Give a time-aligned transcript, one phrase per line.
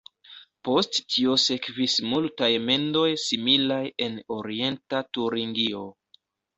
[0.69, 5.89] Post tio sekvis multaj mendoj similaj en Orienta Turingio.